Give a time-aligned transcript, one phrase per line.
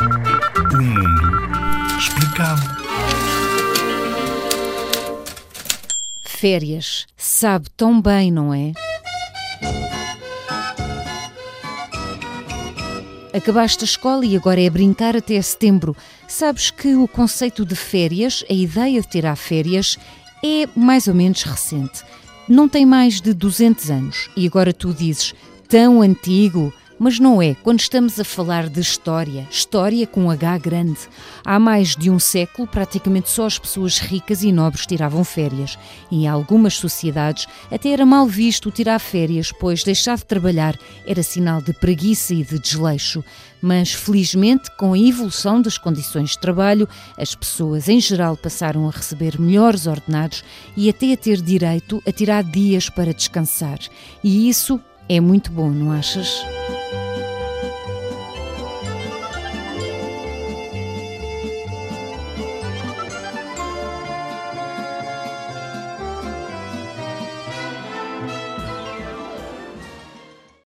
[0.00, 2.62] O mundo explicado.
[6.22, 7.06] Férias.
[7.16, 8.72] Sabe tão bem, não é?
[13.34, 15.96] Acabaste a escola e agora é brincar até setembro.
[16.26, 19.98] Sabes que o conceito de férias, a ideia de tirar férias,
[20.44, 22.02] é mais ou menos recente.
[22.48, 24.30] Não tem mais de 200 anos.
[24.36, 25.34] E agora tu dizes,
[25.68, 26.72] tão antigo?
[26.98, 30.98] Mas não é, quando estamos a falar de história, história com H grande.
[31.44, 35.78] Há mais de um século, praticamente só as pessoas ricas e nobres tiravam férias.
[36.10, 40.76] E em algumas sociedades até era mal visto tirar férias, pois deixar de trabalhar
[41.06, 43.22] era sinal de preguiça e de desleixo.
[43.62, 48.90] Mas, felizmente, com a evolução das condições de trabalho, as pessoas em geral passaram a
[48.90, 50.42] receber melhores ordenados
[50.76, 53.78] e até a ter direito a tirar dias para descansar.
[54.22, 56.57] E isso é muito bom, não achas?